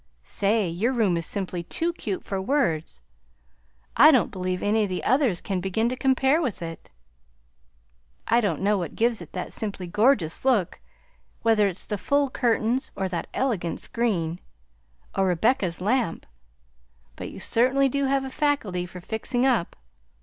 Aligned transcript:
Say, 0.23 0.67
your 0.67 0.93
room 0.93 1.15
is 1.15 1.27
simply 1.27 1.61
too 1.61 1.93
cute 1.93 2.23
for 2.23 2.41
words! 2.41 3.03
I 3.95 4.09
don't 4.09 4.31
believe 4.31 4.63
any 4.63 4.81
of 4.81 4.89
the 4.89 5.03
others 5.03 5.41
can 5.41 5.61
begin 5.61 5.89
to 5.89 5.95
compare 5.95 6.41
with 6.41 6.63
it! 6.63 6.89
I 8.25 8.41
don't 8.41 8.61
know 8.63 8.79
what 8.79 8.95
gives 8.95 9.21
it 9.21 9.33
that 9.33 9.53
simply 9.53 9.85
gorgeous 9.85 10.43
look, 10.43 10.79
whether 11.43 11.67
it's 11.67 11.85
the 11.85 11.99
full 11.99 12.31
curtains, 12.31 12.91
or 12.95 13.07
that 13.09 13.27
elegant 13.35 13.79
screen, 13.79 14.39
or 15.13 15.27
Rebecca's 15.27 15.79
lamp; 15.79 16.25
but 17.15 17.29
you 17.29 17.39
certainly 17.39 17.87
do 17.87 18.05
have 18.05 18.25
a 18.25 18.31
faculty 18.31 18.87
for 18.87 19.01
fixing 19.01 19.45
up. 19.45 19.75